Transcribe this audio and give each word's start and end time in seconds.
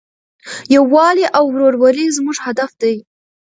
یووالی 0.75 1.25
او 1.37 1.45
ورورولي 1.53 2.07
زموږ 2.17 2.37
هدف 2.45 2.71
دی. 2.81 2.95